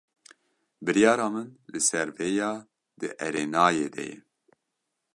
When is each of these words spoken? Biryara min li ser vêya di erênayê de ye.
Biryara 0.85 1.27
min 1.33 1.49
li 1.71 1.79
ser 1.89 2.07
vêya 2.17 2.51
di 2.99 3.07
erênayê 3.27 3.87
de 3.95 4.03
ye. 4.09 4.17